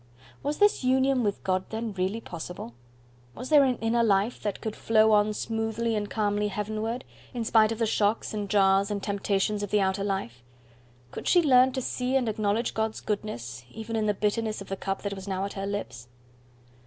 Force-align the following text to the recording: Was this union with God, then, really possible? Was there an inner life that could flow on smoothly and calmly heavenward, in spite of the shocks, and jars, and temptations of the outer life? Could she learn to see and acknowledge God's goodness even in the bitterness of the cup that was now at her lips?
Was 0.41 0.57
this 0.57 0.83
union 0.83 1.21
with 1.21 1.43
God, 1.43 1.63
then, 1.69 1.93
really 1.93 2.19
possible? 2.21 2.73
Was 3.35 3.49
there 3.49 3.63
an 3.63 3.77
inner 3.77 4.01
life 4.03 4.41
that 4.41 4.59
could 4.59 4.75
flow 4.75 5.11
on 5.11 5.31
smoothly 5.31 5.95
and 5.95 6.09
calmly 6.09 6.47
heavenward, 6.47 7.03
in 7.35 7.45
spite 7.45 7.71
of 7.71 7.77
the 7.77 7.85
shocks, 7.85 8.33
and 8.33 8.49
jars, 8.49 8.89
and 8.89 9.03
temptations 9.03 9.61
of 9.61 9.69
the 9.69 9.79
outer 9.79 10.03
life? 10.03 10.41
Could 11.11 11.27
she 11.27 11.43
learn 11.43 11.71
to 11.73 11.83
see 11.83 12.15
and 12.15 12.27
acknowledge 12.27 12.73
God's 12.73 12.99
goodness 12.99 13.63
even 13.69 13.95
in 13.95 14.07
the 14.07 14.15
bitterness 14.15 14.59
of 14.59 14.69
the 14.69 14.75
cup 14.75 15.03
that 15.03 15.13
was 15.13 15.27
now 15.27 15.45
at 15.45 15.53
her 15.53 15.67
lips? 15.67 16.07